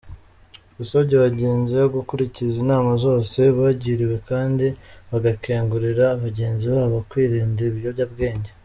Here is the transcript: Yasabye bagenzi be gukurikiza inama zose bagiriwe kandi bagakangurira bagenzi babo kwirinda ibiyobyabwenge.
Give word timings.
Yasabye 0.77 1.15
bagenzi 1.25 1.71
be 1.79 1.85
gukurikiza 1.95 2.55
inama 2.63 2.91
zose 3.05 3.39
bagiriwe 3.57 4.15
kandi 4.29 4.65
bagakangurira 5.09 6.05
bagenzi 6.23 6.65
babo 6.73 6.97
kwirinda 7.09 7.61
ibiyobyabwenge. 7.69 8.49